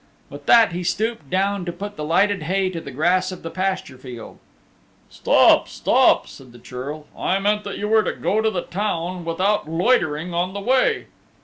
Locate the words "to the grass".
2.71-3.31